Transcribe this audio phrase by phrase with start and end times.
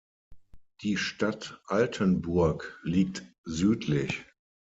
[0.81, 4.25] Die Stadt Altenburg liegt südlich.